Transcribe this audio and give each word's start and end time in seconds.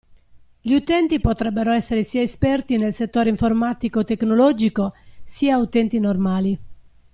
Gli 0.59 0.73
utenti 0.73 1.19
potrebbero 1.19 1.69
essere 1.71 2.03
sia 2.03 2.23
esperti 2.23 2.75
nel 2.75 2.95
settore 2.95 3.29
informatico/tecnologico, 3.29 4.93
sia 5.23 5.57
utenti 5.59 5.99
normali. 5.99 6.59